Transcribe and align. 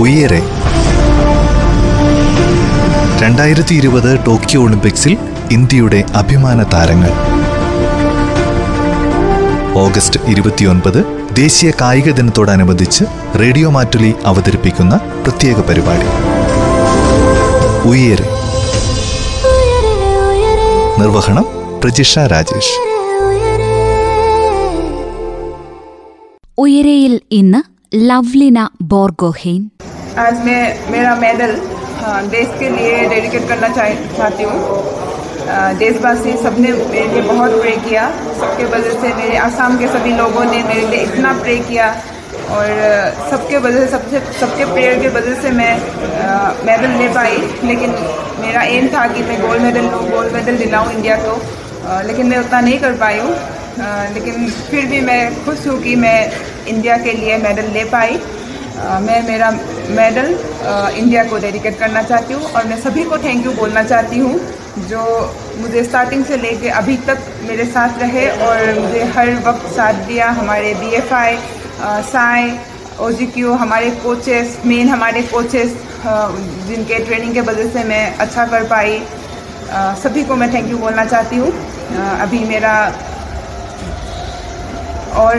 ഉയരെ. 0.00 0.42
രണ്ടായിരത്തി 3.22 3.74
ഇരുപത് 3.74 4.26
ടോക്കിയോ 4.26 4.62
ഒളിമ്പിക്സിൽ 4.62 5.16
ഇന്ത്യയുടെ 5.50 6.04
അഭിമാന 6.14 6.62
താരങ്ങൾ. 6.62 7.10
ഓഗസ്റ്റ് 9.74 10.20
ഇരുപത്തിയൊൻപത് 10.28 11.28
ദേശീയ 11.32 11.70
കായിക 11.80 12.10
ദിനത്തോടനുബന്ധിച്ച് 12.10 13.04
റേഡിയോ 13.38 13.70
മാറ്റുലി 13.70 14.14
അവതരിപ്പിക്കുന്ന 14.24 14.96
പ്രത്യേക 14.96 15.60
പരിപാടി. 15.60 16.06
ഉയരെ. 17.88 18.28
നിർവഹണം 20.98 21.44
പ്രജിഷ 21.82 22.18
രാജേഷ്. 22.18 22.90
ഉയരയിൽ 26.58 27.20
ഇന്ന് 27.30 27.80
ലവ്ലിന 27.94 28.68
ബോർഗോഹെയ്ൻ. 28.82 29.79
आज 30.18 30.44
मैं 30.44 30.90
मेरा 30.90 31.14
मेडल 31.16 31.50
हाँ, 31.96 32.22
देश 32.28 32.48
के 32.58 32.68
लिए 32.70 33.08
डेडिकेट 33.08 33.46
करना 33.48 33.68
चाह 33.74 33.90
चाहती 34.16 34.42
हूँ। 34.42 35.78
देशवासी 35.78 36.32
सबने 36.36 36.72
मेरे 36.72 37.06
लिए 37.12 37.22
बहुत 37.22 37.60
प्रे 37.60 37.76
किया। 37.84 38.08
सबके 38.40 38.64
वजह 38.72 39.00
से 39.02 39.12
मेरे 39.14 39.36
आसाम 39.38 39.78
के 39.78 39.88
सभी 39.88 40.12
लोगों 40.16 40.44
ने 40.44 40.62
मेरे 40.62 40.86
लिए 40.86 41.02
इतना 41.02 41.32
प्रे 41.42 41.56
किया। 41.68 41.86
और 42.50 42.66
सबके 43.30 43.58
वजह 43.58 43.84
से 43.84 43.90
सबसे 43.90 44.20
सबके 44.40 44.64
प्रेयर 44.72 44.98
के 45.02 45.08
वजह 45.18 45.40
से 45.42 45.50
मैं 45.50 45.72
मेडल 46.66 46.98
ले 46.98 47.08
पाई। 47.14 47.36
लेकिन 47.64 47.94
मेरा 48.40 48.62
एम 48.78 48.88
था 48.94 49.06
कि 49.14 49.22
मैं 49.22 49.40
गोल्ड 49.42 49.62
मेडल 49.62 49.90
लूँ 49.90 50.02
गोल्ड 50.10 50.32
मेडल 50.32 50.56
दिलाऊँ 50.56 50.92
इंडिया 50.92 51.16
को। 51.26 51.40
लेकिन 52.06 52.26
मैं 52.26 52.38
उतना 52.38 52.60
नहीं 52.60 52.78
कर 52.78 52.92
पाई 52.96 53.18
हूँ। 53.18 53.34
लेकिन 54.14 54.50
फिर 54.70 54.86
भी 54.86 55.00
मैं 55.00 55.22
खुश 55.44 55.66
हूँ 55.66 55.80
कि 55.82 55.96
मैं 55.96 56.18
इंडिया 56.68 56.96
के 56.98 57.12
लिए 57.12 57.36
मेडल 57.38 57.70
ले 57.72 57.84
पाई। 57.84 58.20
मैं 58.80 59.22
मेरा 59.26 59.50
मेडल 59.96 60.28
इंडिया 60.98 61.24
को 61.24 61.38
डेडिकेट 61.38 61.78
करना 61.78 62.02
चाहती 62.02 62.34
हूँ 62.34 62.50
और 62.50 62.64
मैं 62.66 62.80
सभी 62.80 63.04
को 63.04 63.18
थैंक 63.24 63.44
यू 63.46 63.52
बोलना 63.54 63.82
चाहती 63.84 64.18
हूँ 64.18 64.38
जो 64.88 65.02
मुझे 65.60 65.82
स्टार्टिंग 65.84 66.24
से 66.24 66.36
लेके 66.36 66.68
अभी 66.80 66.96
तक 67.06 67.18
मेरे 67.48 67.64
साथ 67.66 67.98
रहे 68.00 68.26
और 68.46 68.78
मुझे 68.78 69.04
हर 69.16 69.34
वक्त 69.46 69.66
साथ 69.76 69.94
दिया। 70.08 70.28
हमारे 70.40 70.74
B 70.74 70.90
F 70.96 71.14
I 71.14 71.36
SAI 72.10 72.50
O 73.00 73.10
G 73.18 73.26
Q 73.34 73.52
हमारे 73.62 73.90
कोचेस 74.02 74.58
मेन 74.66 74.88
हमारे 74.88 75.22
कोचेस 75.32 75.76
जिनके 76.68 77.04
ट्रेनिंग 77.04 77.34
के 77.34 77.40
वजह 77.48 77.70
से 77.72 77.84
मैं 77.84 78.04
अच्छा 78.16 78.46
कर 78.46 78.64
पाई। 78.68 79.00
सभी 80.02 80.24
को 80.24 80.36
मैं 80.36 80.52
थैंक 80.54 80.70
यू 80.70 80.78
बोलना 80.78 81.04
चाहती 81.04 81.36
हूँ। 81.36 81.52
अभी 82.20 82.38
मेरा 82.46 82.74
और 85.20 85.36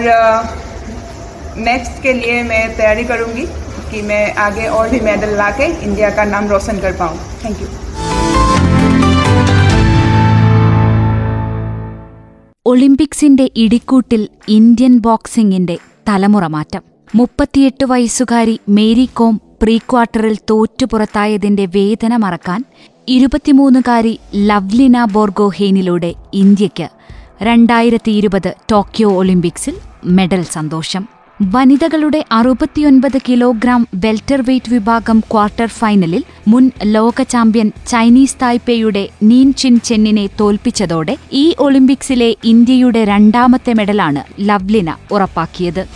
नेक्स्ट 1.61 2.03
के 2.03 2.13
लिए 2.15 2.43
मैं 2.45 2.63
तैयारी 2.77 3.05
करूँगी 3.07 3.47
कि 3.91 4.03
मैं 4.05 4.25
आगे 4.41 4.67
और 4.71 4.89
भी 4.89 5.01
मेडल 5.03 5.37
ला 5.37 5.51
के 5.53 5.67
इंडिया 5.81 6.11
का 6.13 6.25
नाम 6.27 6.49
रोशन 6.49 6.79
कर 6.81 6.93
पाऊँ 6.97 7.19
थैंक 7.45 7.61
यू 7.63 7.69
ഒളിമ്പിക്സിന്റെ 12.67 13.45
ഇടിക്കൂട്ടിൽ 13.57 14.23
ഇന്ത്യൻ 14.49 14.95
ബോക്സിംഗിന്റെ 14.99 15.77
തലമുറ 16.09 16.45
മാറ്റം 16.47 16.83
മുപ്പത്തിയെട്ട് 17.15 17.85
വയസ്സുകാരി 17.85 18.57
മേരി 18.69 19.07
കോം 19.13 19.35
പ്രീ 19.63 19.77
ക്വാർട്ടറിൽ 19.91 20.37
തോറ്റുപുറത്തായതിന്റെ 20.51 21.65
വേദന 21.75 22.17
മറക്കാൻ 22.17 22.61
ഇരുപത്തിമൂന്നുകാരി 23.09 24.15
ലവ്ലിന 24.49 25.05
ബോർഗോഹെയ്നിലൂടെ 25.13 26.11
ഇന്ത്യയ്ക്ക് 26.35 26.89
രണ്ടായിരത്തി 27.43 28.13
ഇരുപത് 28.13 28.51
ടോക്കിയോ 28.73 29.11
ഒളിമ്പിക്സിൽ 29.13 29.77
മെഡൽ 30.11 30.43
സന്തോഷം 30.53 31.05
വനിതകളുടെ 31.42 32.26
അറുപത്തിയൊൻപത് 32.32 33.18
കിലോഗ്രാം 33.30 33.88
വെൽറ്റർ 33.96 34.42
വെയ്റ്റ് 34.42 34.72
വിഭാഗം 34.74 35.20
ക്വാർട്ടർ 35.20 35.66
ഫൈനലിൽ 35.66 36.24
മുൻ 36.48 36.72
ലോക 36.84 37.22
ചാമ്പ്യൻ 37.22 37.72
ചൈനീസ് 37.88 38.38
തായ്പേയുടെ 38.42 39.10
നീൻ 39.24 39.54
ചിൻ 39.54 39.80
ചെന്നിനെ 39.80 40.30
തോൽപ്പിച്ചതോടെ 40.40 41.18
ഈ 41.32 41.56
ഒളിമ്പിക്സിലെ 41.60 42.36
ഇന്ത്യയുടെ 42.44 43.04
രണ്ടാമത്തെ 43.04 43.74
മെഡലാണ് 43.74 44.24
ലവ്ലിന 44.40 44.96
ഉറപ്പാക്കിയത്. 45.12 45.88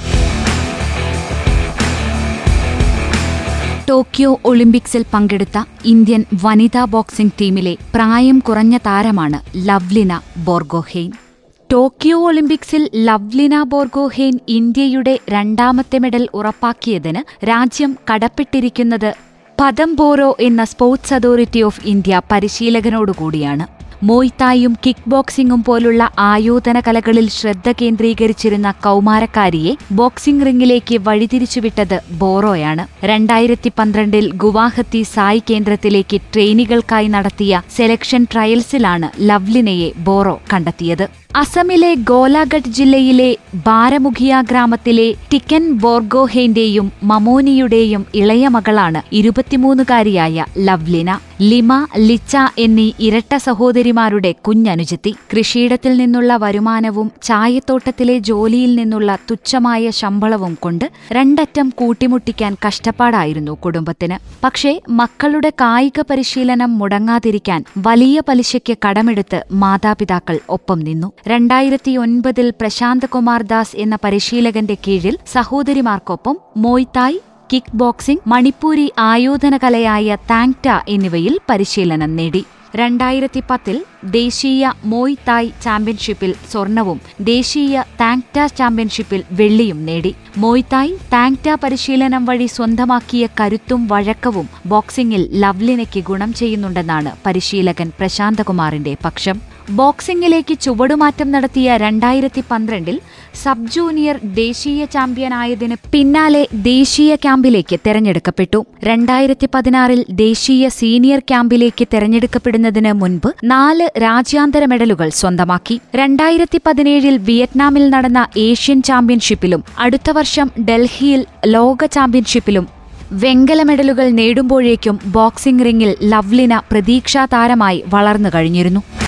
ടോക്കിയോ 3.90 4.40
ഒളിമ്പിക്സിൽ 4.46 5.06
പങ്കെടുത്ത 5.14 5.58
ഇന്ത്യൻ 5.86 6.26
വനിതാ 6.44 6.86
ബോക്സിംഗ് 6.86 7.38
ടീമിലെ 7.42 7.78
പ്രായം 7.96 8.40
കുറഞ്ഞ 8.40 8.78
താരമാണ് 8.78 9.68
ലവ്ലിന 9.68 10.20
ബോർഗോഹെയ്ൻ. 10.38 11.25
ടോക്കിയോ 11.70 12.18
ഒളിമ്പിക്സിൽ 12.28 12.90
ലവ്ലിന 12.96 13.64
ബോർഗോഹെയ്ൻ 13.64 14.36
ഇന്ത്യയുടെ 14.50 15.14
രണ്ടാമത്തെ 15.30 15.98
മെഡൽ 15.98 16.28
ഉറപ്പാക്കിയതിന് 16.34 17.22
രാജ്യം 17.46 17.98
കടപ്പെട്ടിരിക്കുന്നത് 18.10 19.16
പദംബോറോ 19.62 20.38
എന്ന 20.40 20.64
സ്പോർട്സ് 20.64 21.14
അതോറിറ്റി 21.14 21.62
ഓഫ് 21.62 21.82
ഇന്ത്യ 21.86 22.22
പരിശീലകനോടുകൂടിയാണ്. 22.32 23.66
മോയ്തായും 24.04 24.74
കിക്ക് 24.86 25.10
ബോക്സിംഗും 25.10 25.64
പോലുള്ള 25.64 26.12
ആയോധന 26.20 26.80
കലകളിൽ 26.80 27.28
ശ്രദ്ധ 27.30 27.74
കേന്ദ്രീകരിച്ചിരുന്ന 27.82 28.72
കൗമാരക്കാരിയെ 28.86 29.74
ബോക്സിംഗ് 29.92 30.46
റിംഗിലേക്ക് 30.46 30.98
വഴിതിരിച്ചുവിട്ടത് 31.08 31.98
ബോറോയാണ്. 32.22 32.86
രണ്ടായിരത്തി 33.06 33.72
പന്ത്രണ്ടിൽ 33.80 34.34
ഗുവാഹത്തി 34.46 35.04
സായ് 35.16 35.46
കേന്ദ്രത്തിലേക്ക് 35.50 36.20
ട്രെയിനികൾക്കായി 36.34 37.08
നടത്തിയ 37.08 37.62
സെലക്ഷൻ 37.76 38.24
ട്രയൽസിലാണ് 38.34 39.10
ലവ്ലിനയെ 39.30 39.92
ബോറോ 40.08 40.42
കണ്ടെത്തിയത്. 40.54 41.25
അസമിലെ 41.40 41.90
ഗോലാഘട്ട് 42.10 42.70
ജില്ലയിലെ 42.76 43.28
ബാരമുഖിയ 43.66 44.42
ഗ്രാമത്തിലെ 44.50 45.08
ടിക്കൻ 45.32 45.64
ബോർഗോഹേന്റെയും 45.84 46.92
മമോനിയുടെയും 47.04 48.06
ഇളയ 48.16 48.48
മകളാണ് 48.48 49.02
ഇരുപത്തിമൂന്നുകാരിയായ 49.14 50.46
ലവ്ലിന. 50.58 51.12
ലിമ 51.42 51.72
ലിച്ച 51.98 52.36
എന്നീ 52.58 52.86
ഇരട്ട 53.00 53.36
സഹോദരിമാരുടെ 53.38 54.32
കുഞ്ഞനുജത്തി. 54.48 55.12
കൃഷിയിടത്തിൽ 55.32 55.98
നിന്നുള്ള 55.98 56.38
വരുമാനവും 56.44 57.12
ചായത്തോട്ടത്തിലെ 57.24 58.16
ജോലിയിൽ 58.30 58.76
നിന്നുള്ള 58.76 59.18
തുച്ഛമായ 59.32 59.90
ശമ്പളവും 59.90 60.54
കൊണ്ട് 60.60 60.86
രണ്ടറ്റം 61.12 61.68
കൂട്ടിമുട്ടിക്കാൻ 61.76 62.56
കഷ്ടപ്പാടായിരുന്നു 62.68 63.56
കുടുംബത്തിന്. 63.66 64.20
പക്ഷേ 64.44 64.74
മക്കളുടെ 65.02 65.50
കായിക 65.50 66.00
പരിശീലനം 66.10 66.78
മുടങ്ങാതിരിക്കാൻ 66.80 67.64
വലിയ 67.78 68.22
പലിശയ്ക്ക് 68.30 68.78
കടമെടുത്ത് 68.88 69.42
മാതാപിതാക്കൾ 69.64 70.40
ഒപ്പം 70.50 70.80
നിന്നു. 70.80 71.12
രണ്ടായിരത്തി 71.28 71.98
ഒൻപതിൽ 71.98 72.50
പ്രശാന്ത് 72.50 73.06
കുമാർ 73.06 73.42
ദാസ് 73.42 73.76
എന്ന 73.76 73.98
പരിശീലകന്റെ 74.04 74.78
കീഴിൽ 74.88 75.18
സഹോദരിമാർക്കൊപ്പം 75.32 76.36
മോയ്തായ് 76.58 77.18
കിക്ക് 77.54 77.76
ബോക്സിംഗ് 77.76 78.30
മണിപ്പൂരി 78.30 78.94
ആയോധന 79.00 79.58
കലയായ 79.58 80.18
താങ്ട 80.32 80.68
എന്നിവയിൽ 80.88 81.40
പരിശീലനം 81.50 82.16
നേടി. 82.16 82.44
രണ്ടായിരത്തി 82.76 83.44
പത്തിൽ 83.50 83.84
ദേശീയ 84.04 84.72
മോയ് 84.86 85.16
തായ് 85.28 85.50
ചാമ്പ്യൻഷിപ്പിൽ 85.64 86.36
സ്വർണവും 86.52 87.02
ദേശീയ 87.22 87.84
താങ്ട 88.02 88.46
ചാമ്പ്യൻഷിപ്പിൽ 88.46 89.24
വെള്ളിയും 89.32 89.86
നേടി. 89.86 90.16
മോയ് 90.38 90.64
തായ് 90.74 90.94
താങ്ട 91.14 91.58
പരിശീലനം 91.64 92.26
വഴി 92.26 92.46
സ്വന്തമാക്കിയ 92.46 93.28
കരുത്തും 93.42 93.88
വഴക്കവും 93.88 94.50
ബോക്സിംഗിൽ 94.66 95.28
ലവ്ലിനയ്ക്ക് 95.32 96.04
ഗുണം 96.04 96.34
ചെയ്യുന്നുണ്ടെന്നാണ് 96.34 97.14
പരിശീലകൻ 97.26 97.92
പ്രശാന്തകുമാറിന്റെ 98.00 98.98
പക്ഷം. 99.06 99.55
ബോക്സിംഗിലേക്ക് 99.70 100.56
ചുവടുമാറ്റം 100.62 101.32
നടത്തിയ 101.32 101.78
രണ്ടായിരത്തി 101.78 102.44
പന്ത്രണ്ടിൽ 102.52 103.00
സബ് 103.34 103.68
ജൂനിയർ 103.68 104.20
ദേശീയ 104.24 104.86
ചാമ്പ്യനായതിന് 104.86 105.76
പിന്നാലെ 105.92 106.48
ദേശീയ 106.54 107.16
ക്യാമ്പിലേക്ക് 107.16 107.80
തെരഞ്ഞെടുക്കപ്പെട്ടു. 107.88 108.66
രണ്ടായിരത്തി 108.84 109.50
പതിനാറിൽ 109.54 110.06
ദേശീയ 110.10 110.70
സീനിയർ 110.70 111.20
ക്യാമ്പിലേക്ക് 111.20 111.88
തെരഞ്ഞെടുക്കപ്പെടുന്നതിന് 111.94 112.94
മുൻപ് 112.94 113.30
നാല് 113.44 113.90
രാജ്യാന്തര 113.98 114.66
മെഡലുകൾ 114.66 115.10
സ്വന്തമാക്കി. 115.10 115.82
രണ്ടായിരത്തി 115.96 116.62
പതിനേഴിൽ 116.66 117.18
വിയറ്റ്നാമിൽ 117.18 117.90
നടന്ന 117.90 118.28
ഏഷ്യൻ 118.38 118.82
ചാമ്പ്യൻഷിപ്പിലും 118.82 119.64
അടുത്ത 119.80 120.10
വർഷം 120.10 120.50
ഡൽഹിയിൽ 120.70 121.26
ലോക 121.46 121.86
ചാമ്പ്യൻഷിപ്പിലും 121.86 122.68
വെങ്കല 123.12 123.64
മെഡലുകൾ 123.64 124.10
നേടുമ്പോഴേക്കും 124.10 125.00
ബോക്സിംഗ് 125.06 125.66
റിംഗിൽ 125.66 125.96
ലവ്ലിന 126.02 126.62
പ്രതീക്ഷാ 126.72 127.26
താരമായി 127.26 127.84
വളർന്നു 127.94 128.30
കഴിഞ്ഞിരുന്നു. 128.36 129.05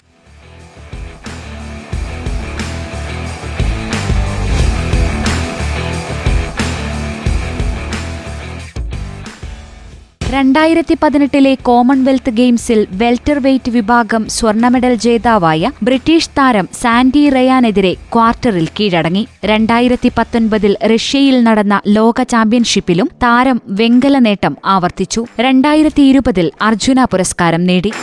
രണ്ടായിരത്തി 10.38 10.95
പതിനെട്ടിലെ 11.04 11.51
കോമൺവെൽത്ത് 11.68 12.30
ഗെയിംസിൽ 12.30 12.88
വെൽറ്റർ 12.92 13.38
വെയ്റ്റ് 13.39 13.72
വിഭാഗം 13.72 14.24
സ്വർണ 14.30 14.68
മെഡൽ 14.68 14.94
ജേതാവായ 14.95 15.72
ബ്രിട്ടീഷ് 15.84 16.30
താരം 16.30 16.68
സാൻഡി 16.81 17.30
റയാനെതിരെ 17.30 17.94
ക്വാർട്ടറിൽ 18.13 18.68
കീഴടങ്ങി. 18.68 19.24
രണ്ടായിരത്തി 19.45 20.12
പത്തൊൻപതിൽ 20.18 20.75
റഷ്യയിൽ 20.94 21.44
നടന്ന 21.44 21.81
ലോക 21.88 22.24
ചാമ്പ്യൻഷിപ്പിലും 22.24 23.10
താരം 23.24 23.62
വെങ്കല 23.80 24.18
നേട്ടം 24.19 24.56
ആവർത്തിച്ചു. 24.66 25.24
രണ്ടായിരത്തി 25.39 26.01
ഇരുപതിൽ 26.01 26.51
അർജുന 26.62 27.04
പുരസ്കാരം 27.04 27.63
നേടി. 27.63 27.94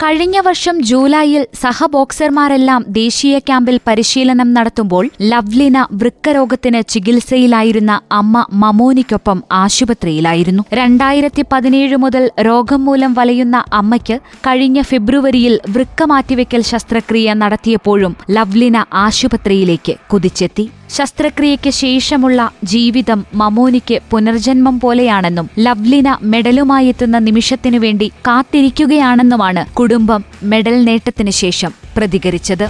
കഴിഞ്ഞ 0.00 0.38
വർഷം 0.38 0.82
ജൂലൈയിൽ 0.82 1.46
സഹബോക്സർമാരെല്ലാം 1.62 2.84
ദേശീയ 2.88 3.38
ക്യാമ്പിൽ 3.38 3.80
പരിശീലനം 3.86 4.54
നടത്തുമ്പോൾ 4.54 5.10
ലവ്ലിന 5.20 5.86
വൃക്കരോഗത്തിന് 5.92 6.80
ചികിത്സയിലായിരുന്ന 6.88 8.00
അമ്മ 8.12 8.44
മമോനിക്കൊപ്പം 8.52 9.42
ആശുപത്രിയിലായിരുന്നു. 9.52 10.62
രണ്ടായിരത്തി 10.72 11.44
പതിനേഴ് 11.52 11.96
മുതൽ 11.96 12.30
രോഗം 12.40 12.84
മൂലം 12.84 13.14
വലയുന്ന 13.14 13.64
അമ്മയ്ക്ക് 13.72 14.18
കഴിഞ്ഞ 14.46 14.82
ഫെബ്രുവരിയിൽ 14.82 15.60
വൃക്ക 15.70 16.02
മാറ്റിവെക്കൽ 16.04 16.60
ശസ്ത്രക്രിയ 16.62 17.34
നടത്തിയപ്പോഴും 17.34 18.16
ലവ്ലിന 18.30 18.84
ആശുപത്രിയിലേക്ക് 19.06 19.96
കുതിച്ചെത്തി. 20.12 20.66
ശസ്ത്രക്രിയയ്ക്ക് 20.96 21.70
ശേഷമുള്ള 21.70 22.40
ജീവിതം 22.64 23.24
മമോനിക്ക് 23.34 23.96
പുനർജന്മം 24.10 24.80
പോലെയാണെന്നും 24.80 25.48
ലവ്ലിന 25.58 26.08
മെഡലുമായി 26.22 26.86
എത്തുന്ന 26.86 27.18
നിമിഷത്തിനു 27.18 27.78
വേണ്ടി 27.78 28.08
കാത്തിരിക്കുകയാണെന്നുമാണ് 28.26 29.62
കുടുംബം 29.86 30.20
മെഡൽ 30.42 30.76
നേട്ടത്തിന് 30.84 31.32
ശേഷം 31.38 31.72
പ്രതികരിച്ചത് 31.96 32.64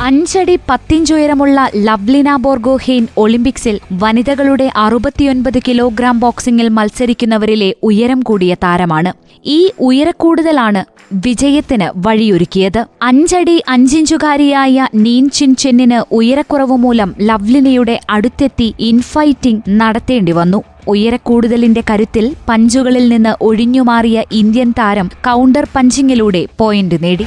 അഞ്ചടി 0.00 0.58
പത്തിഞ്ചുയരമുള്ള 0.70 1.70
ലവ്ലിന 1.76 2.36
ബോർഗോഹെയ്ൻ 2.36 3.06
ഒളിമ്പിക്സിൽ 3.18 3.80
വനിതകളുടെ 3.92 4.70
അറുപത്തിയൊൻപത് 4.76 5.58
കിലോഗ്രാം 5.68 6.20
ബോക്സിംഗിൽ 6.20 6.68
മത്സരിക്കുന്നവരിലെ 6.68 7.74
ഉയരം 7.82 8.20
കൂടിയ 8.20 8.54
താരമാണ്. 8.54 9.12
ഈ 9.44 9.70
ഉയരക്കൂടുതലാണ് 9.80 10.84
വിജയത്തിന് 11.12 11.88
വഴിയൊരുക്കിയത്. 12.06 12.84
അഞ്ചടി 13.02 13.62
അഞ്ചിഞ്ചുകാരിയായ 13.68 14.88
നീൻ 14.94 15.30
ചിൻ 15.30 15.54
ചെന്നിന് 15.54 16.14
ഉയരക്കുറവ് 16.14 16.76
മൂലം 16.76 17.14
ലവ്ലിനയുടെ 17.20 18.00
അടുത്തെത്തി 18.10 18.74
ഇൻഫൈറ്റിംഗ് 18.80 19.62
നടത്തേണ്ടി 19.80 20.32
വന്നു. 20.32 20.62
ഉയരക്കൂടുതലിന്റെ 20.88 21.84
കരുത്തിൽ 21.90 22.34
പഞ്ചുകളിൽ 22.48 23.08
നിന്ന് 23.08 23.34
ഒഴിഞ്ഞുമാറിയ 23.40 24.24
ഇന്ത്യൻ 24.32 24.70
താരം 24.78 25.10
കൗണ്ടർ 25.26 25.66
പഞ്ചിങ്ങിലൂടെ 25.76 26.46
പോയിന്റ് 26.58 27.02
നേടി. 27.02 27.26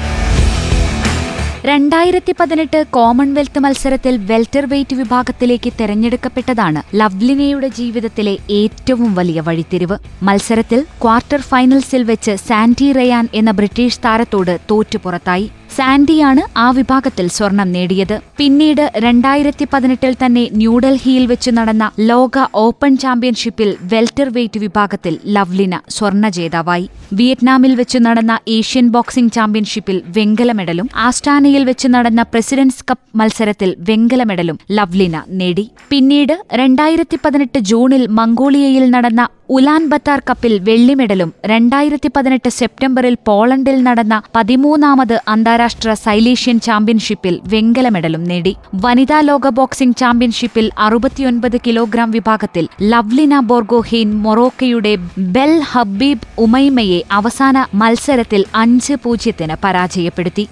രണ്ടായിരത്തി 1.65 2.33
പതിനെട്ട് 2.39 2.85
കോമൺവെൽത്ത് 2.89 3.59
മത്സരത്തിൽ 3.59 4.17
വെൽറ്റർ 4.29 4.65
വെയ്റ്റ് 4.65 4.95
വിഭാഗത്തിലേക്ക് 4.95 5.71
തെരഞ്ഞെടുക്കപ്പെട്ടതാണ് 5.79 6.81
ലവ്ലിനയുടെ 6.95 7.67
ജീവിതത്തിലെ 7.67 8.37
ഏറ്റവും 8.49 9.15
വലിയ 9.15 9.41
വഴിത്തിരിവ്. 9.41 9.97
മത്സരത്തിൽ 10.23 10.85
ക്വാർട്ടർ 11.01 11.41
ഫൈനൽസിൽ 11.41 12.03
വെച്ച് 12.03 12.35
സാൻഡി 12.47 12.91
റയാൻ 12.91 13.27
എന്ന 13.33 13.51
ബ്രിട്ടീഷ് 13.51 13.99
താരത്തോട് 14.05 14.59
തോറ്റുപുറത്തായി 14.71 15.51
സാൻഡിയാണ് 15.77 16.41
ആ 16.57 16.71
വിഭാഗത്തിൽ 16.71 17.27
സ്വർണം 17.27 17.71
നേടിയത്. 17.71 18.21
പിന്നീട് 18.39 18.91
രണ്ടായിരത്തി 19.05 19.67
പതിനെട്ടിൽ 19.73 20.15
തന്നെ 20.23 20.43
ന്യൂഡൽഹിയിൽ 20.61 21.25
വെച്ച് 21.25 21.51
നടന്ന 21.57 21.85
ലോക 22.09 22.45
ഓപ്പൺ 22.53 22.97
ചാമ്പ്യൻഷിപ്പിൽ 22.97 23.69
വെൽറ്റർ 23.93 24.29
വെയ്റ്റ് 24.29 24.59
വിഭാഗത്തിൽ 24.59 25.19
ലവ്ലിന 25.35 25.79
സ്വർണ 25.89 26.29
ജേതാവായി. 26.29 26.89
വിയറ്റ്നാമിൽ 27.13 27.75
വെച്ച് 27.75 27.97
നടന്ന 27.97 28.39
ഏഷ്യൻ 28.47 28.87
ബോക്സിംഗ് 28.87 29.31
ചാമ്പ്യൻഷിപ്പിൽ 29.31 30.03
വെങ്കല 30.17 30.51
മെഡലും 30.51 30.89
ആസ്റ്റാനയിൽ 31.07 31.63
വെച്ച് 31.63 31.87
നടന്ന 31.87 32.21
പ്രസിഡന്റ്സ് 32.33 32.85
കപ്പ് 32.91 33.17
മത്സരത്തിൽ 33.19 33.75
വെങ്കല 33.89 34.23
മെഡലും 34.23 34.59
ലവ്ലിന 34.69 35.17
നേടി. 35.39 35.71
പിന്നീട് 35.89 36.35
രണ്ടായിരത്തി 36.53 37.19
പതിനെട്ട് 37.25 37.59
ജൂണിൽ 37.59 38.07
മംഗോളിയയിൽ 38.19 38.89
നടന്ന 38.89 39.21
ഉലാൻ 39.55 39.89
ബത്താർ 39.89 40.19
കപ്പിൽ 40.19 40.59
വെള്ളിമെഡലും 40.59 41.33
രണ്ടായിരത്തി 41.45 42.09
പതിനെട്ട് 42.15 42.49
സെപ്റ്റംബറിൽ 42.49 43.17
പോളണ്ടിൽ 43.27 43.83
നടന്ന 43.83 44.21
പതിമൂന്നാമത് 44.35 45.21
അന്താരാഷ്ട്ര 45.27 45.93
സൈലീഷ്യൻ 45.93 46.59
ചാമ്പ്യൻഷിപ്പിൽ 46.59 47.41
വെങ്കല 47.45 47.89
മെഡലും 47.89 48.23
നേടി. 48.23 48.53
വനിതാ 48.75 49.19
ലോക 49.21 49.49
ബോക്സിംഗ് 49.49 49.95
ചാമ്പ്യൻഷിപ്പിൽ 49.95 50.71
അറുപത്തിയൊൻപത് 50.79 51.57
കിലോഗ്രാം 51.67 52.11
വിഭാഗത്തിൽ 52.11 52.67
ലവ്ലിന 52.81 53.39
ബോർഗോഹീൻ 53.39 54.11
മൊറോക്കയുടെ 54.21 54.95
ബെൽ 55.17 55.59
ഹബീബ് 55.71 56.27
ഉമൈമയെ 56.39 57.01
അവസാന 57.11 57.65
മത്സരത്തിൽ 57.73 58.45
അഞ്ച് 58.55 58.93
പൂജ്യത്തിന് 59.03 59.57
പരാജയപ്പെടുത്തി. 59.63 60.47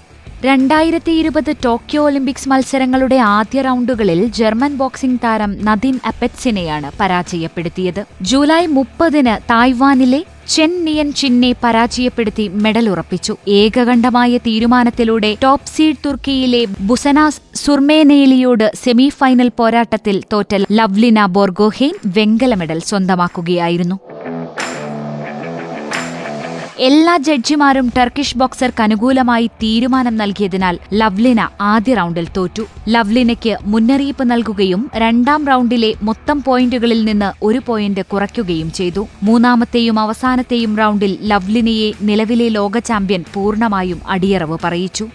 രണ്ടായിരത്തി 0.46 1.12
ഇരുപത് 1.12 1.56
ടോക്കിയോ 1.66 2.06
ഒളിമ്പിക്സ് 2.06 2.50
മത്സരങ്ങളുടെ 2.50 3.16
ആദ്യ 3.16 3.62
റൗണ്ടുകളിൽ 3.62 4.26
ജർമ്മൻ 4.26 4.78
ബോക്സിംഗ് 4.78 5.20
താരം 5.24 5.66
നദിൻ 5.66 6.00
അപ്പെറ്റ്സിനെയാണ് 6.06 6.92
പരാജയപ്പെടുത്തിയത്. 7.00 8.06
ജൂലൈ 8.22 8.66
മുപ്പതിന് 8.66 9.42
തായ്വാനിലെ 9.52 10.24
ചെൻ 10.48 10.86
നിയൻ 10.86 11.14
ചിന്നെ 11.14 11.56
പരാജയപ്പെടുത്തി 11.64 12.48
മെഡൽ 12.48 12.90
ഉറപ്പിച്ചു. 12.90 13.36
ഏകകണ്ഠമായ 13.48 14.38
തീരുമാനത്തിലൂടെ 14.38 15.38
ടോപ്പ് 15.44 15.68
സീഡ് 15.68 16.02
തുർക്കിയിലെ 16.06 16.66
ബുസനാസ് 16.80 17.42
സുർമേനേലിയോട് 17.56 18.72
സെമിഫൈനൽ 18.86 19.52
പോരാട്ടത്തിൽ 19.58 20.24
തോറ്റൽ 20.34 20.66
ലവ്ലിന 20.72 21.26
ബോർഗോഹെയ്ൻ 21.26 21.94
വെങ്കല 22.06 22.56
മെഡൽ 22.56 22.80
സ്വന്തമാക്കുകയായിരുന്നു. 22.80 24.00
എല്ലാ 26.88 27.18
ജഡ്ജിമാരും 27.18 27.92
ടർക്കിഷ് 27.98 28.38
ബോക്സർക്ക് 28.38 28.84
അനുകൂലമായി 28.84 29.48
തീരുമാനം 29.48 30.16
നൽകിയതിനാൽ 30.18 30.80
ലവ്ലിന 30.94 31.42
ആദ്യ 31.62 31.94
റൗണ്ടിൽ 31.94 32.28
തോറ്റു. 32.38 32.64
ലവ്ലിനയ്ക്ക് 32.90 33.58
മുന്നറിയിപ്പ് 33.64 34.31
നൽകുകയും 34.31 34.92
രണ്ടാം 34.96 35.48
റൗണ്ടിലെ 35.48 35.94
മൊത്തം 36.04 36.44
പോയിന്റുകളിൽ 36.44 37.06
നിന്ന് 37.06 37.31
ഒരു 37.44 37.62
പോയിന്റ് 37.66 38.06
കുറയ്ക്കുകയും 38.06 38.72
ചെയ്തു. 38.72 39.08
മൂന്നാമത്തെയും 39.24 40.00
അവസാനത്തെയും 40.00 40.78
റൗണ്ടിൽ 40.78 41.18
ലവ്ലിനയെ 41.22 41.92
നിലവിലെ 42.02 42.50
ലോക 42.50 42.78
ചാമ്പ്യൻ 42.80 43.24
പൂർണമായും 43.34 44.02
അടിയറവ് 44.08 44.58
പറയിച്ചു. 44.64 45.08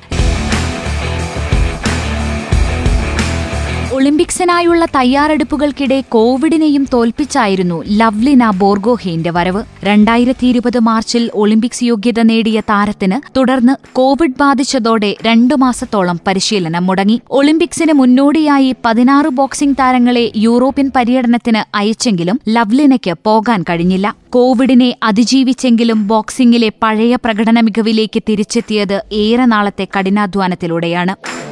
ഒളിമ്പിക്സിനായുള്ള 3.94 4.84
തയ്യാറെടുപ്പുകൾക്കിടെ 4.84 6.00
കോവിഡിനെയും 6.08 6.86
തോൽപ്പിച്ചായിരുന്നു 6.92 7.82
ലവ്ലിന 7.86 8.50
ബോർഗോഹെയിന്റെ 8.50 9.30
വരവ്. 9.30 9.62
രണ്ടായിരത്തി 9.84 10.46
ഇരുപത് 10.46 10.78
മാർച്ചിൽ 10.78 11.30
ഒളിമ്പിക്സ് 11.34 11.84
യോഗ്യത 11.84 12.20
നേടിയ 12.20 12.60
താരത്തിന് 12.60 13.38
തുടർന്ന് 13.38 13.76
കോവിഡ് 13.92 14.38
ബാധിച്ചതോടെ 14.40 15.16
രണ്ടു 15.22 15.54
മാസത്തോളം 15.54 16.20
പരിശീലനം 16.26 16.86
മുടങ്ങി. 16.86 17.20
ഒളിമ്പിക്സിന് 17.30 17.92
മുന്നോടിയായി 17.92 18.74
പതിനാറ് 18.84 19.28
ബോക്സിംഗ് 19.28 19.76
താരങ്ങളെ 19.78 20.32
യൂറോപ്യൻ 20.36 20.90
പര്യടനത്തിന് 20.96 21.76
അയച്ചെങ്കിലും 21.76 22.40
ലവ്ലിനയ്ക്ക് 22.48 23.14
പോകാൻ 23.24 23.62
കഴിഞ്ഞില്ല. 23.62 24.14
കോവിഡിനെ 24.30 24.96
അതിജീവിച്ചെങ്കിലും 25.02 26.06
ബോക്സിംഗിലെ 26.06 26.72
പഴയ 26.82 27.14
പ്രകടന 27.14 27.60
മികവിലേക്ക് 27.60 28.22
തിരിച്ചെത്തിയത് 28.28 29.02
ഏറെ 29.12 29.44
നാളത്തെ 29.44 29.86
കഠിനാധ്വാനത്തിലൂടെയാണ്. 29.98 31.43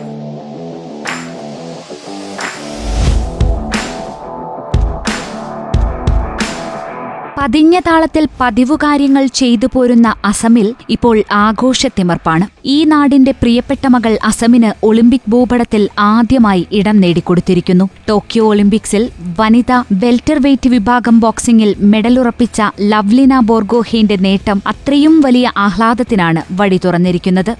പതിഞ്ഞ 7.42 7.76
താളത്തിൽ 7.86 8.24
പതിവു 8.40 8.74
കാര്യങ്ങൾ 8.82 9.26
ചെയ്തു 9.38 9.66
പോരുന്ന 9.74 10.08
അസമിൽ 10.24 10.74
ഇപ്പോൾ 10.90 11.16
ആഘോഷത്തിമർപ്പാണ്. 11.32 12.46
ഈ 12.64 12.84
നാടിന്റെ 12.84 13.32
പ്രിയപ്പെട്ട 13.40 13.86
മകൾ 13.86 14.18
അസമിന് 14.24 14.70
ഒളിമ്പിക് 14.86 15.28
ഭൂപടത്തിൽ 15.28 15.88
ആദ്യമായി 15.98 16.66
ഇടം 16.72 16.96
നേടിക്കൊടുത്തിരിക്കുന്നു. 17.00 17.86
ടോക്കിയോ 18.08 18.44
ഒളിമ്പിക്സിൽ 18.46 19.10
വനിതാ 19.40 19.84
വെൽറ്റർ 19.92 20.38
വെയ്റ്റ് 20.46 20.70
വിഭാഗം 20.70 21.18
ബോക്സിംഗിൽ 21.20 21.74
മെഡലുറപ്പിച്ച 21.92 22.62
ലവ്ലിന 22.80 23.40
ബോർഗോഹെയിന്റെ 23.50 24.16
നേട്ടം 24.16 24.60
അത്രയും 24.66 25.16
വലിയ 25.20 25.52
ആഹ്ലാദത്തിനാണ് 25.66 26.42
വഴി 26.60 26.80
തുറന്നിരിക്കുന്നത്. 26.84 27.52